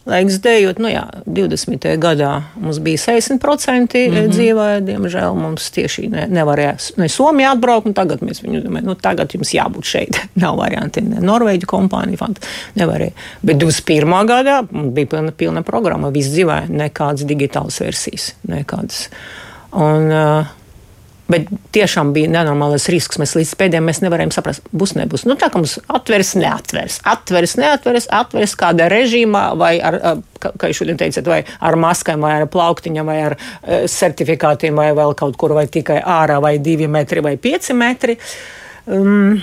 Laiks 0.08 0.38
dējot, 0.40 0.78
nu 0.80 0.88
jā, 0.88 1.02
20. 1.28 1.84
gadā 2.00 2.30
mums 2.56 2.78
bija 2.84 3.00
60% 3.02 3.38
mm 3.38 4.14
-hmm. 4.14 4.30
dzīvē, 4.32 4.68
diemžēl 4.86 5.36
mums 5.36 5.70
tieši 5.74 6.08
ne, 6.08 6.26
nevarēja 6.32 6.76
ne 6.96 7.08
Somijā 7.12 7.52
atbraukt, 7.52 7.86
un 7.86 7.94
tagad 7.94 8.22
mēs 8.24 8.40
viņu 8.42 8.62
domājam, 8.64 8.88
nu 8.88 8.94
tagad 8.94 9.34
jums 9.34 9.52
jābūt 9.54 9.84
šeit. 9.84 10.20
Nav 10.42 10.56
varianti, 10.56 11.04
ne 11.04 11.20
Norvēģi 11.20 11.68
kompānija, 11.68 12.30
nevarēja. 12.74 13.12
Bet 13.42 13.60
21. 13.60 14.26
gadā 14.26 14.62
bija 14.70 15.06
pilna, 15.06 15.32
pilna 15.32 15.62
programma, 15.62 16.10
viss 16.10 16.32
dzīvē, 16.32 16.68
nekādas 16.68 17.26
digitālas 17.28 17.80
versijas, 17.80 18.32
nekādas. 18.48 19.08
Un, 19.72 20.08
uh, 20.08 20.57
Bet 21.28 21.50
tiešām 21.76 22.14
bija 22.16 22.30
nenormāls 22.32 22.86
risks. 22.88 23.18
Mēs 23.20 23.34
līdz 23.36 23.50
pēdējiem 23.60 23.84
mēs 23.90 23.98
nevarējām 24.00 24.30
saprast, 24.32 24.64
būs, 24.72 24.94
nebūs. 24.96 25.26
Nu, 25.28 25.36
tā 25.36 25.50
kā 25.52 25.60
mums 25.60 25.74
atvers, 25.92 26.30
neatvers, 26.40 26.96
atvers, 27.08 27.54
neatvers, 27.60 28.06
atvers 28.16 28.54
kādā 28.56 28.86
režīmā, 28.88 29.42
vai 29.60 29.74
ar, 29.84 29.98
kā 30.40 30.70
jūs 30.70 30.80
šodien 30.80 31.00
teicat, 31.00 31.28
vai 31.28 31.42
ar 31.44 31.76
maskām, 31.80 32.24
vai 32.24 32.32
ar 32.38 32.48
plauktiņām, 32.48 33.12
vai 33.12 33.18
ar 33.26 33.36
uh, 33.36 33.84
certifikātiem, 33.92 34.80
vai 34.80 34.88
vēl 34.96 35.12
kaut 35.20 35.36
kur, 35.40 35.52
vai 35.58 35.66
tikai 35.68 36.00
ārā, 36.00 36.40
vai 36.40 36.56
divi 36.64 36.88
metri, 36.88 37.20
vai 37.24 37.36
pieci 37.36 37.76
metri. 37.76 38.16
Um, 38.88 39.36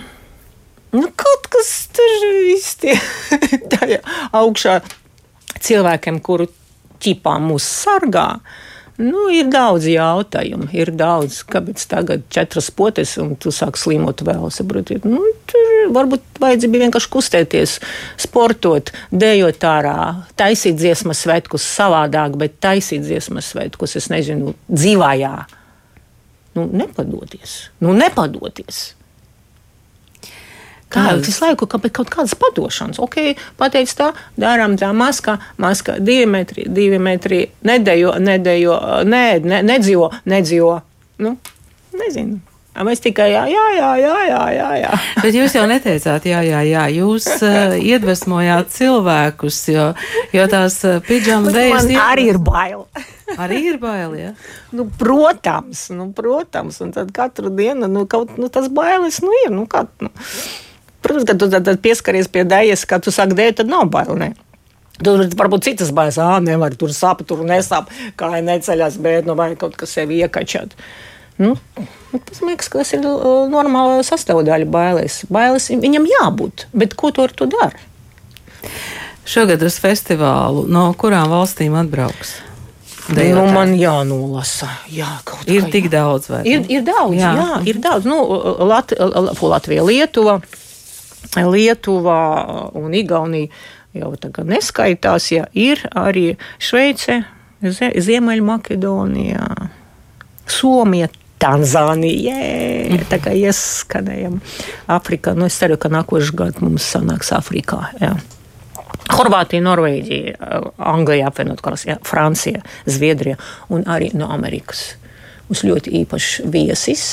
nu, 0.97 1.07
kaut 1.13 1.49
kas 1.53 1.73
tur 1.93 2.29
īsti 2.49 2.97
tajā 3.77 4.01
augšā 4.41 4.79
cilvēkiem, 5.61 6.23
kuru 6.25 6.49
ķipā 7.05 7.37
mūs 7.45 7.75
sargā. 7.85 8.31
Uh, 8.39 8.63
Nu, 8.95 9.25
ir 9.27 9.49
daudz 9.51 9.89
jautājumu, 9.91 10.69
ir 10.71 10.93
daudz. 10.95 11.41
Kāpēc 11.51 11.83
tagad 11.91 12.23
četras 12.31 12.69
potes 12.71 13.17
un 13.19 13.33
tu 13.35 13.51
sāki 13.51 13.81
slimot 13.81 14.23
vēl? 14.23 14.45
Saprotiet, 14.55 15.03
nu, 15.09 15.19
tur 15.51 15.89
varbūt 15.95 16.39
vajadzēja 16.39 16.83
vienkārši 16.85 17.11
kustēties, 17.11 17.75
sportot, 18.23 18.93
dejot 19.11 19.67
ārā, 19.67 19.97
taisīt 20.39 20.79
dziesmas 20.79 21.25
svētkus 21.25 21.67
savādāk, 21.75 22.39
bet 22.39 22.55
taisīt 22.63 23.03
dziesmas 23.03 23.51
svētkus, 23.51 23.97
es 23.99 24.07
nezinu, 24.13 24.55
dzīvājā. 24.71 25.35
Nu, 26.55 26.69
nepadoties, 26.71 27.57
nu, 27.83 27.91
nepadoties. 27.99 28.93
Visu 30.93 31.43
laiku 31.43 31.67
ka, 31.67 31.79
kaut 31.89 32.09
kādas 32.13 32.35
padošanas. 32.39 33.01
Ok, 33.03 33.35
pateic 33.59 33.91
tā, 33.97 34.11
darām 34.39 34.77
tā 34.79 34.93
maskā, 34.95 35.39
maskā 35.61 35.97
divi 35.99 36.25
metri, 36.29 36.67
divi 36.71 36.99
metri, 37.01 37.45
nedejo, 37.67 38.15
nedejo, 38.21 38.79
nē, 39.03 39.25
ne, 39.43 39.61
nedzīvo, 39.65 40.11
nedzīvo. 40.29 40.75
Nu, 41.25 41.37
nezinu. 41.95 42.41
Mēs 42.83 42.99
tikai 42.99 43.29
jā, 43.31 43.45
jā, 43.47 43.65
jā, 43.71 43.89
jā, 44.01 44.15
jā, 44.27 44.39
jā, 44.51 44.69
jā. 44.81 44.95
Bet 45.23 45.35
jūs 45.37 45.53
jau 45.55 45.63
neteicāt, 45.69 46.25
jā, 46.27 46.41
jā, 46.43 46.59
jā. 46.67 46.83
Jūs 46.91 47.27
uh, 47.39 47.75
iedvesmojāt 47.93 48.73
cilvēkus, 48.75 49.59
jo, 49.71 49.85
jo 50.35 50.47
tās 50.51 50.81
uh, 50.83 50.97
pidžama 51.05 51.53
dēļas. 51.55 51.87
Ir... 51.93 52.01
Arī 52.03 52.27
ir 52.33 52.41
bail. 52.43 52.83
arī 53.45 53.61
ir 53.71 53.79
bail, 53.79 54.17
jā. 54.19 54.33
Nu, 54.75 54.89
protams, 54.99 55.87
nu, 55.95 56.09
protams. 56.17 56.81
Un 56.83 56.91
tad 56.95 57.15
katru 57.15 57.53
dienu, 57.55 57.87
nu, 57.87 58.03
kaut, 58.11 58.35
nu, 58.41 58.51
tas 58.51 58.67
bailes, 58.67 59.21
nu, 59.23 59.31
ir, 59.45 59.55
nu, 59.55 59.63
kā, 59.71 59.85
nu. 60.03 60.11
Protams, 61.05 61.27
tu 61.29 61.45
tad, 61.45 61.61
tad 61.67 61.81
pieskaries 61.85 62.29
pie 62.33 62.43
dēļas, 62.49 62.87
kad 62.89 63.05
tu 63.05 63.13
saki 63.13 63.37
dēļ, 63.37 63.55
tad 63.61 63.69
nav 63.69 63.89
bail. 63.93 64.15
Ne? 64.17 64.31
Tur 65.03 65.25
varbūt 65.37 65.67
citas 65.67 65.91
bailes, 65.93 66.17
ah, 66.23 66.37
nevar 66.41 66.73
tur 66.79 66.93
sāp, 66.95 67.21
tur 67.27 67.43
nesāp, 67.45 67.91
kā 68.17 68.31
neceļas, 68.41 68.97
bet 69.03 69.27
nu, 69.27 69.35
vai 69.37 69.51
kaut 69.59 69.75
kas 69.77 69.93
sevi 69.97 70.21
iekačāt. 70.23 70.73
Nu, 71.37 71.51
tas 72.15 72.39
man 72.39 72.53
liekas, 72.53 72.71
ka 72.71 72.79
tas 72.79 72.93
ir 72.95 73.03
normāla 73.51 73.99
sastāvdaļa 74.07 74.69
bailēs. 74.71 75.19
Bailes 75.29 75.67
viņam 75.69 76.07
jābūt, 76.07 76.69
bet 76.71 76.95
ko 76.95 77.11
tu 77.11 77.25
ar 77.25 77.35
to 77.35 77.49
dari? 77.51 77.83
Šogad 79.27 79.61
uz 79.65 79.77
festivālu 79.83 80.63
no 80.71 80.87
kurām 80.97 81.27
valstīm 81.33 81.75
atbrauks? 81.75 82.37
Dejotāji. 83.05 83.33
Nu, 83.37 83.45
man 83.53 83.75
jānolasa. 83.77 84.71
Jā, 84.89 85.19
ir 85.51 85.67
tik 85.73 85.91
daudz, 85.93 86.31
vai 86.31 86.41
ir, 86.49 86.63
ir 86.71 86.85
daudz? 86.87 87.19
Jā, 87.19 87.33
jā 87.37 87.57
ir 87.69 87.81
daudz. 87.83 88.07
Nu, 88.09 88.23
Lat 88.65 88.95
Latvija, 88.95 89.83
Lietuva. 89.85 90.39
Lietuvā 91.43 92.21
un 92.79 92.93
Igaunija 92.95 93.51
jau 93.95 94.11
tagad 94.19 94.47
neskaitās, 94.51 95.29
ja 95.31 95.45
ir 95.55 95.81
arī 95.95 96.35
Šveice, 96.59 97.23
Ziemeļmakedonija, 97.61 99.51
Somija. 100.47 101.11
Tanzānija, 101.35 102.35
tā 103.11 103.17
kā 103.21 103.33
ieskanējam 103.35 104.37
Afrikā. 104.89 105.33
Nu, 105.35 105.49
es 105.49 105.57
ceru, 105.59 105.75
ka 105.77 105.91
nākošais 105.91 106.31
gads 106.33 106.61
mums 106.63 106.85
sanāks 106.87 107.33
Afrikā. 107.35 107.81
Jā. 107.99 108.13
Horvātija, 109.11 109.61
Norvēģija, 109.65 110.37
Anglija, 110.79 111.27
apvienot 111.29 111.59
karalists, 111.61 111.99
Francija, 112.07 112.63
Zviedrija 112.87 113.35
un 113.69 113.83
arī 113.91 114.13
no 114.17 114.31
Amerikas. 114.33 114.95
Mums 115.49 115.61
ļoti 115.67 115.93
īpašs 115.99 116.31
viesis. 116.55 117.03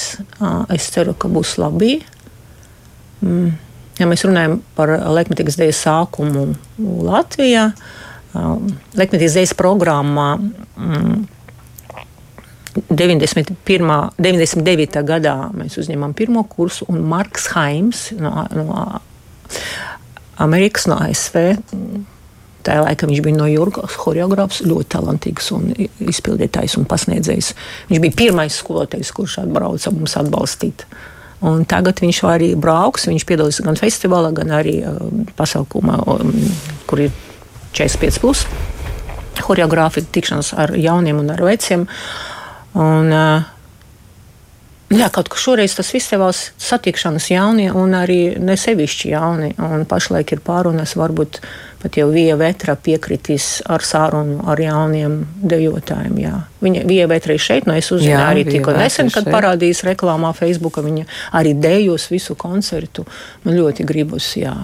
Es 0.73 0.89
ceru, 0.95 1.13
ka 1.19 1.29
būs 1.29 1.59
labi. 1.61 1.99
Mm. 3.27 3.53
Ja 4.01 4.09
mēs 4.09 4.25
runājam 4.25 4.61
par 4.77 4.95
laikmetīgas 5.13 5.59
dēļas 5.61 5.83
sākumu 5.85 6.47
Latvijā, 7.05 7.69
um, 8.39 8.71
laikmetīgas 8.97 9.37
dēļas 9.37 9.55
programmā 9.59 10.29
91. 12.89 13.93
99. 14.17 15.03
gadā 15.05 15.37
mēs 15.53 15.77
uzņēmām 15.83 16.17
pirmo 16.17 16.47
kursu, 16.49 16.89
un 16.89 17.05
Marks 17.05 17.51
Haims 17.53 18.09
no, 18.17 18.33
no 18.57 18.81
Amerikas, 20.41 20.89
no 20.89 20.97
ASV. 21.05 21.37
Tajā 22.63 22.85
laikā 22.87 23.09
viņš 23.11 23.23
bija 23.27 23.37
no 23.37 23.47
Jurgas, 23.51 23.97
choreogrāfs, 23.99 24.63
ļoti 24.65 24.93
talantīgs 24.95 25.51
un 25.53 25.73
izpildītājs 25.77 26.79
un 26.79 26.87
pasniedzējs. 26.89 27.53
Viņš 27.91 28.03
bija 28.07 28.21
pirmais 28.23 28.57
skolotājs, 28.63 29.11
kurš 29.13 29.41
atbrauca 29.43 29.93
mums 29.93 30.15
atbalstīt. 30.17 30.87
Uh, 30.87 31.12
Un 31.49 31.65
tagad 31.67 32.03
viņš 32.03 32.21
arī 32.31 32.53
brauks. 32.59 33.09
Viņš 33.11 33.27
piedalās 33.27 33.63
gan 33.65 33.79
festivālā, 33.79 34.31
gan 34.37 34.53
arī 34.55 34.79
uh, 34.87 35.01
pasaukumā, 35.39 35.99
um, 36.07 36.35
kur 36.87 37.07
ir 37.07 37.17
45 37.75 38.21
plus 38.23 38.47
choreogrāfija, 39.43 40.07
tikšanās 40.13 40.53
ar 40.61 40.75
jauniem 40.79 41.23
un 41.23 41.33
ar 41.35 41.43
veciem. 41.43 41.89
Un, 42.79 43.11
uh, 43.11 43.51
Jā, 44.93 45.07
kaut 45.09 45.31
kā 45.33 45.39
šoreiz 45.41 45.73
tas 45.73 45.89
festivāls 45.89 46.51
satikšanas 46.61 47.31
jaunie 47.31 47.71
un 47.73 47.95
arī 47.97 48.35
nesevišķi 48.37 49.13
jauni. 49.15 49.49
Un 49.65 49.87
pašlaik 49.89 50.35
ir 50.35 50.43
pārunas, 50.45 50.93
varbūt 51.01 51.39
pat 51.83 51.97
jau 51.99 52.09
Vija 52.13 52.37
Vetra 52.41 52.77
piekritīs 52.79 53.61
ar 53.71 53.85
sārunu 53.87 54.43
ar 54.51 54.61
jauniem 54.63 55.19
dejotājiem. 55.43 56.19
Jā. 56.23 56.35
Viņa 56.63 56.85
Vija 56.89 57.09
Vetra 57.11 57.37
ir 57.37 57.43
šeit, 57.43 57.67
no 57.67 57.75
nu 57.75 57.83
es 57.83 57.91
uzzinu 57.95 58.21
arī 58.23 58.45
tikko 58.49 58.75
nesen, 58.77 59.11
kad 59.13 59.27
šeit. 59.27 59.35
parādījās 59.35 59.83
reklāmā 59.91 60.33
Facebookā. 60.39 60.85
Viņa 60.87 61.09
arī 61.39 61.57
dejos 61.59 62.09
visu 62.13 62.37
koncertu. 62.39 63.07
Man 63.45 63.59
ļoti 63.59 63.87
gribas, 63.89 64.33
jā. 64.39 64.55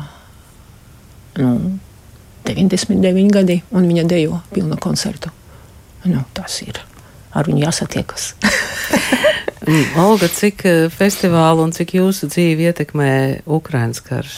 Nu, 1.38 1.78
99 2.48 3.34
gadi, 3.34 3.60
un 3.76 3.90
viņa 3.90 4.06
dejo 4.08 4.40
pilnu 4.54 4.78
koncertu. 4.80 5.34
Nu, 6.08 6.22
tas 6.34 6.62
ir. 6.64 6.80
Ar 7.36 7.50
viņu 7.50 7.66
jāsatiekas. 7.66 8.32
Mm, 9.68 10.00
Olga, 10.00 10.30
cik 10.32 10.62
eh, 10.64 10.86
festivālu 10.88 11.66
un 11.66 11.74
cik 11.76 11.90
jūsu 11.98 12.30
dzīvi 12.30 12.70
ietekmē 12.70 13.08
Ukraiņas 13.44 13.98
karš? 14.06 14.36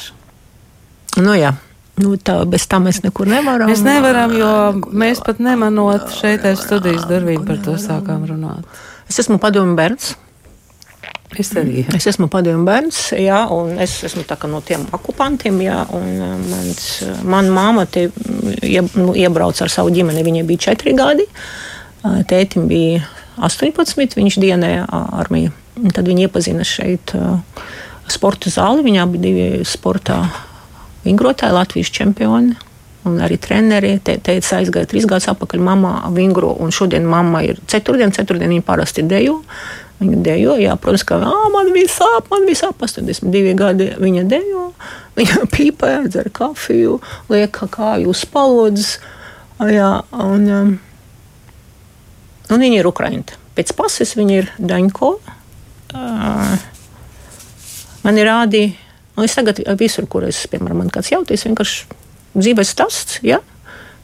Nu, 1.21 1.37
jā. 1.39 1.53
Nu, 2.00 2.14
tā, 2.16 2.38
bez 2.49 2.64
tā 2.71 2.80
mēs 2.83 3.02
nekur 3.04 3.28
nevaram. 3.28 3.69
Mēs 3.71 3.83
nevaram, 3.85 4.33
jo 4.38 4.50
mēs 4.97 5.21
pat 5.26 5.40
nemanot 5.42 6.09
šeit 6.16 6.47
aiz 6.49 6.62
studijas 6.64 7.07
durvīm 7.11 7.45
par 7.49 7.61
to 7.64 7.76
sākām 7.80 8.25
runāt. 8.30 8.80
Es 9.11 9.21
esmu 9.23 9.40
padomu 9.42 9.76
bērns. 9.78 10.14
Es 11.38 11.52
arī. 11.54 11.85
Es 11.95 12.09
esmu 12.11 12.26
padomu 12.30 12.64
bērns, 12.66 13.12
jā, 13.21 13.38
un 13.54 13.76
es 13.83 13.92
esmu 14.07 14.25
no 14.50 14.61
tiem 14.66 14.87
okupantiem. 14.97 15.61
Jā, 15.62 15.85
mans, 15.92 16.88
man 17.23 17.50
māma 17.54 17.87
te 17.87 18.09
ie, 18.62 18.83
nu, 18.99 19.14
iebrauca 19.14 19.66
ar 19.66 19.71
savu 19.71 19.92
ģimeni. 19.95 20.25
Viņai 20.26 20.45
bija 20.49 20.66
četri 20.71 20.95
gadi. 20.99 21.26
Tētim 22.02 22.66
bija 22.71 23.04
18, 23.38 24.16
viņš 24.19 24.40
dienēja 24.42 24.87
armiju. 24.90 25.52
Tad 25.95 26.09
viņi 26.11 26.26
iepazina 26.26 26.66
šeit 26.66 27.14
sporta 28.11 28.50
zāli. 28.50 28.99
Abi 28.99 29.23
bija 29.23 29.64
sportā 29.69 30.25
vingrotāji, 31.04 31.57
Latvijas 31.57 31.92
čempioni. 31.95 32.57
Un 33.09 33.16
arī 33.25 33.38
treneri 33.40 33.95
te, 34.04 34.19
teica, 34.21 34.59
aizgāja 34.59 34.88
trīs 34.90 35.07
gadus 35.09 35.30
atpakaļ, 35.33 35.62
mamma 35.64 35.92
vingro, 36.12 36.50
un 36.61 36.73
šodien 36.75 37.07
mamma 37.09 37.40
ir 37.47 37.57
ceturtdiena, 37.71 38.12
ceturtdiena 38.12 38.52
viņa 38.52 38.66
parasti 38.66 39.04
dejo. 39.09 39.38
Viņa 40.00 40.19
dejo, 40.25 40.57
jā, 40.61 40.75
protams, 40.80 41.04
ka 41.09 41.16
man 41.52 41.73
bija 41.73 41.88
sāp, 41.92 42.28
man 42.33 42.45
bija 42.49 42.62
sāp, 42.62 42.80
82 42.85 43.54
gadi 43.57 43.88
viņa 44.00 44.26
dejo. 44.28 44.66
Viņa 45.16 45.47
pīpē, 45.54 45.95
dzer 46.09 46.28
kafiju, 46.37 46.99
liek 47.33 47.57
kāju 47.73 48.12
uz 48.12 48.25
palodzes. 48.28 48.99
Jā, 49.61 49.90
un, 50.16 50.47
um, 50.57 50.71
un 52.49 52.64
viņa 52.64 52.80
ir 52.80 52.88
Ukraiņa. 52.88 53.40
Pēc 53.57 53.75
pases 53.76 54.14
viņa 54.16 54.37
ir 54.38 54.52
Daņko. 54.57 55.11
Man 58.00 58.21
ir 58.21 58.28
rādīja 58.28 58.89
Un 59.21 59.27
es 59.27 59.35
tagad 59.37 59.59
visur, 59.77 60.07
kur 60.09 60.25
es, 60.25 60.39
piemēram, 60.49 60.79
man 60.81 60.89
kāds 60.89 61.11
jautājums, 61.12 61.43
vienkārši 61.45 61.99
dzīves 62.33 62.71
stāsts. 62.73 63.19
Ja? 63.21 63.43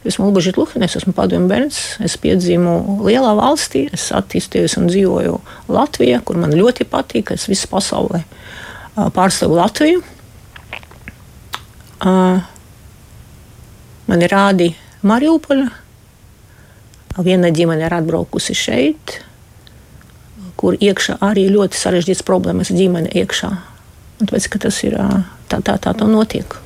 Esmu 0.05 0.27
Ulbaģis 0.29 0.59
Luhins, 0.59 0.97
esmu 0.99 1.15
padomju 1.17 1.49
bērns. 1.49 1.79
Es 2.05 2.19
piedzīvu 2.21 2.99
lielā 3.07 3.31
valstī, 3.39 3.87
es 3.97 4.11
attīstījos 4.13 4.77
un 4.77 4.91
dzīvoju 4.91 5.39
Latvijā, 5.73 6.19
kur 6.21 6.37
man 6.43 6.53
ļoti 6.53 6.85
patīk. 6.91 7.33
Es 7.33 7.49
visā 7.49 7.71
pasaulē 7.71 8.21
pārstāvu 9.17 9.57
Latviju. 9.57 10.03
Man 14.11 14.27
ir 14.27 14.35
rādi 14.37 14.69
Mariupoļa. 15.01 15.71
Viena 17.25 17.49
ģimene 17.57 17.89
ir 17.89 17.97
atbraukusi 17.97 18.53
šeit, 18.53 19.15
kur 20.61 20.77
iekšā 20.77 21.17
arī 21.25 21.47
ļoti 21.55 21.81
sarežģītas 21.81 22.29
problēmas 22.29 22.69
ģimene 22.77 23.09
iekšā 23.17 23.55
Tāpēc, 24.17 24.49
tas 24.63 24.79
ir 24.87 24.97
tā, 25.51 25.61
tā, 25.61 25.77
tā 25.77 25.93
tā 25.93 26.09
notiek. 26.09 26.57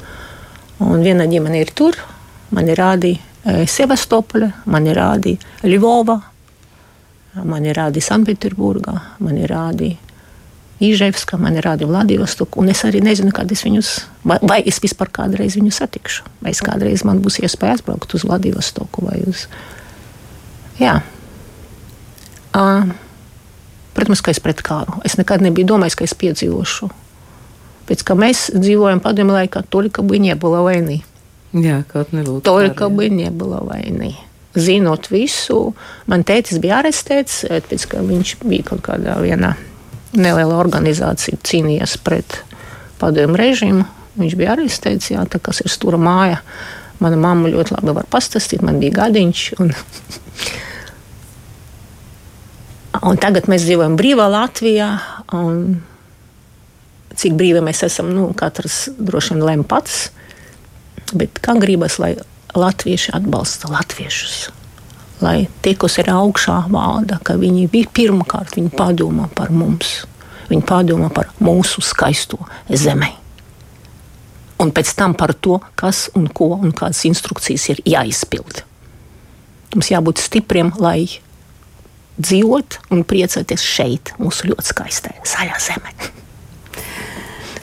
Un 0.81 1.03
viena 1.03 1.27
ģimene 1.29 1.61
ir 1.61 1.73
tur, 1.77 1.99
man 2.55 2.69
ir 2.71 2.79
rādīja 2.79 3.67
Sevastopoļa, 3.69 4.51
man 4.71 4.87
ir 4.87 4.99
rādīja 5.01 5.67
Ļuvova, 5.67 6.17
man 7.49 7.67
ir 7.67 7.79
rādīja 7.79 8.11
Sanktpēterburgā, 8.11 8.95
man 9.25 9.41
ir 9.41 9.51
rādīja 9.51 9.99
Īževska, 10.81 11.37
man 11.37 11.59
ir 11.59 11.67
rādīja 11.67 11.91
Vladivostoku. 11.91 12.63
Un 12.63 12.71
es 12.73 12.81
arī 12.89 13.03
nezinu, 13.05 13.35
kad 13.37 13.51
es 13.53 13.67
viņus, 13.67 13.91
vai, 14.25 14.39
vai 14.41 14.63
es 14.65 14.79
vispār 14.81 15.11
kādreiz 15.13 15.59
viņus 15.59 15.83
satikšu. 15.83 16.25
Vai 16.41 16.55
es 16.55 16.63
kādreiz 16.65 17.05
man 17.05 17.21
būs 17.21 17.37
iespēja 17.43 17.77
atbraukt 17.77 18.15
uz 18.17 18.25
Vladivostoku 18.25 19.05
vai 19.05 19.19
uz. 19.29 19.45
Jā. 20.81 21.03
Uh, 22.57 22.95
protams, 23.93 24.25
ka 24.25 24.33
es 24.33 24.41
pret 24.41 24.65
kāru. 24.65 24.97
Es 25.05 25.19
nekad 25.21 25.45
nebiju 25.45 25.69
domājis, 25.75 25.99
ka 26.01 26.09
es 26.09 26.17
piedzīvošu 26.17 26.89
Pēc 27.90 28.02
kā 28.02 28.16
mēs 28.18 28.48
dzīvojam 28.56 29.02
padomju 29.04 29.36
laikā, 29.36 29.62
только 29.70 30.02
бы 30.02 30.18
не 30.18 30.34
было 30.36 30.64
войны. 30.66 31.04
Jā, 31.54 31.84
kaut 31.88 32.12
nebūtu. 32.12 32.42
Только 32.42 32.90
бы 32.90 33.10
не 33.10 33.30
было 33.30 33.62
войны. 33.62 34.16
Zinot 34.56 35.10
visu, 35.12 35.76
man 36.08 36.24
tētis 36.24 36.60
bija 36.64 36.80
arestēts, 36.82 37.44
pēc 37.70 37.86
kā 37.92 38.02
viņš 38.02 38.38
bija 38.44 38.72
kaut 38.72 38.82
kādā 38.88 39.18
vienā 39.22 39.54
nelielā 40.16 40.58
organizācija 40.58 41.40
cīnījās 41.44 41.98
pret 42.04 42.40
padomju 43.02 43.40
režīmu. 43.40 43.86
Viņš 44.16 44.36
bija 44.40 44.56
arestēts, 44.56 45.12
jā, 45.12 45.24
tā 45.28 45.42
kas 45.44 45.60
ir 45.62 45.72
stūra 45.72 46.00
māja. 46.00 46.40
Mana 47.04 47.20
mamma 47.20 47.52
ļoti 47.52 47.76
labi 47.76 47.96
var 47.98 48.08
pastāstīt, 48.12 48.64
man 48.64 48.80
bija 48.80 49.02
gadiņš. 49.02 49.42
Un, 49.60 49.74
un 53.12 53.20
tagad 53.20 53.52
mēs 53.52 53.68
dzīvojam 53.68 54.00
brīvā 54.00 54.30
Latvijā. 54.32 54.94
Un 55.36 55.84
cik 57.17 57.37
brīvi 57.39 57.63
mēs 57.65 57.85
esam, 57.87 58.11
nu, 58.15 58.31
katrs 58.37 58.89
droši 58.99 59.35
vien 59.35 59.47
lem 59.47 59.65
pats. 59.67 60.09
Bet 61.17 61.41
kā 61.43 61.57
gribas, 61.59 61.99
lai 62.03 62.15
latvieši 62.55 63.15
atbalsta 63.19 63.71
latviešus? 63.73 64.51
Lai 65.21 65.49
tie, 65.65 65.75
kas 65.77 65.99
ir 66.01 66.09
augšā 66.13 66.63
valda, 66.73 67.19
ka 67.25 67.37
viņi 67.41 67.69
pirmkārt 67.93 68.57
viņi 68.57 68.73
padomā 68.77 69.29
par 69.37 69.51
mums, 69.53 70.05
viņi 70.49 70.65
padomā 70.67 71.11
par 71.13 71.33
mūsu 71.43 71.85
skaisto 71.85 72.41
zemi. 72.71 73.11
Un 74.61 74.73
pēc 74.77 74.93
tam 74.97 75.15
par 75.17 75.33
to, 75.33 75.59
kas 75.77 76.09
un 76.17 76.29
ko 76.29 76.53
un 76.59 76.73
kādas 76.77 77.03
instrukcijas 77.09 77.69
ir 77.73 77.83
jāizpild. 77.89 78.63
Mums 79.75 79.91
jābūt 79.93 80.21
stipriem, 80.21 80.73
lai 80.83 81.07
dzīvot 82.21 82.81
un 82.93 83.05
priecāties 83.09 83.65
šeit, 83.65 84.15
mūsu 84.21 84.51
ļoti 84.51 84.73
skaistajā 84.73 85.29
zaļā 85.33 85.61
zemē. 85.69 86.20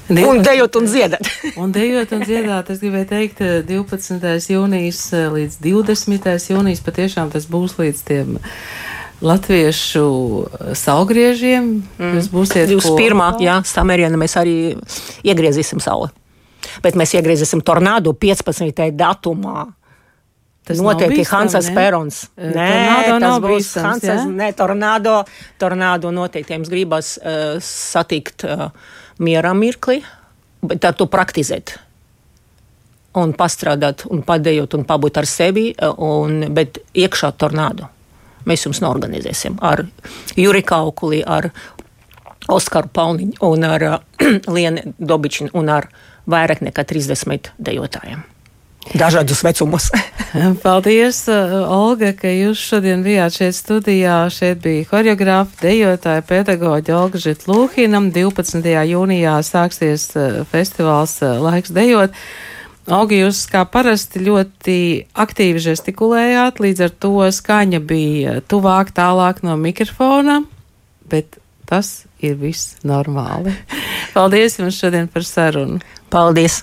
Un 0.08 0.42
dejot 0.44 0.76
un 0.80 0.88
dziedāt. 0.88 1.28
un 1.62 1.72
dejot 1.76 2.12
un 2.16 2.24
dziedāt, 2.24 2.70
es 2.72 2.80
gribēju 2.80 3.08
teikt, 3.10 3.42
12. 3.68 4.20
Eh, 4.24 4.50
jūnijas 4.54 5.02
eh, 5.12 5.28
līdz 5.34 5.58
20. 5.64 6.28
jūnijas 6.54 6.84
patiešām 6.86 7.32
tas 7.34 7.48
būs 7.52 7.76
līdz 7.80 8.04
tiem 8.08 8.38
latviešu 9.20 10.08
eh, 10.08 10.70
saugriežiem. 10.80 11.72
Mm. 12.00 12.14
Jūs 12.20 12.30
būsiet 12.32 12.72
21. 12.72 13.20
Kopā. 13.20 13.44
Jā, 13.44 13.58
samērienā 13.68 14.20
mēs 14.20 14.38
arī 14.40 14.58
iegriezīsim 15.28 15.84
sauli. 15.84 16.14
Bet 16.84 16.96
mēs 17.00 17.16
iegriezīsim 17.18 17.64
tornādu 17.66 18.16
15. 18.16 18.88
datumā. 18.96 19.66
Tas 20.68 20.82
noteikti 20.84 21.22
ir 21.24 21.30
Hansas 21.32 21.70
Perons. 21.72 22.26
Nē, 22.36 22.72
tornado 23.08 23.20
tas 23.24 23.44
būs 23.44 23.54
bīstams, 23.54 23.86
Hansas. 23.86 24.24
Ja? 24.26 24.32
Nē, 24.36 24.50
tornado, 24.56 25.14
tornado 25.60 26.12
noteikti 26.12 26.58
jums 26.58 26.72
gribas 26.72 27.14
uh, 27.22 27.56
satikt. 27.64 28.44
Uh, 28.44 29.06
mierā 29.24 29.54
mirkli, 29.58 30.02
bet 30.66 30.82
tā 30.84 30.94
to 30.98 31.08
praktizēt. 31.12 31.78
Un 33.18 33.34
pastrādāt, 33.34 34.06
un 34.14 34.22
padējot, 34.26 34.78
un 34.78 34.86
pabūt 34.86 35.18
ar 35.18 35.30
sevi, 35.30 35.72
un, 35.82 36.44
bet 36.54 36.82
iekšā 36.94 37.32
tornādo. 37.40 37.90
Mēs 38.48 38.68
jums 38.68 38.80
norganizēsim 38.84 39.58
ar 39.66 39.84
Juriju 40.38 40.68
Kaukuli, 40.70 41.24
ar 41.26 41.50
Oskaru 42.48 42.92
Pauniņu 42.94 43.42
un 43.44 43.68
ar 43.68 43.88
Lienu 44.56 44.94
Dobičinu 45.00 45.52
un 45.58 45.74
ar 45.74 45.90
vairāk 46.30 46.64
nekā 46.70 46.86
30 46.88 47.54
dejotājiem 47.58 48.24
dažādus 48.96 49.44
vecumus. 49.44 49.90
Paldies, 50.64 51.24
uh, 51.32 51.64
Olga, 51.72 52.12
ka 52.18 52.30
jūs 52.32 52.62
šodien 52.62 53.04
bijāt 53.06 53.38
šeit 53.40 53.56
studijā. 53.58 54.20
Šeit 54.34 54.62
bija 54.64 54.86
horeogrāfa, 54.92 55.58
dejotāja, 55.64 56.26
pedagoģa 56.28 56.98
Olga 56.98 57.22
Žitlūhinam. 57.24 58.12
12. 58.16 58.62
jūnijā 58.92 59.38
sāksies 59.46 60.12
uh, 60.16 60.44
festivāls 60.52 61.18
uh, 61.24 61.40
Laiks 61.44 61.74
dejot. 61.76 62.16
Augi, 62.88 63.20
jūs 63.20 63.42
kā 63.52 63.66
parasti 63.68 64.22
ļoti 64.24 64.78
aktīvi 65.20 65.60
žestikulējāt, 65.60 66.62
līdz 66.64 66.86
ar 66.86 66.94
to 66.96 67.18
skaņa 67.36 67.82
bija 67.84 68.38
tuvāk, 68.48 68.94
tālāk 68.96 69.44
no 69.44 69.58
mikrofona, 69.60 70.40
bet 71.12 71.36
tas 71.68 72.06
ir 72.24 72.40
viss 72.40 72.78
normāli. 72.88 73.58
Paldies 74.16 74.56
jums 74.62 74.80
šodien 74.80 75.12
par 75.12 75.28
sarunu. 75.28 75.84
Paldies! 76.14 76.62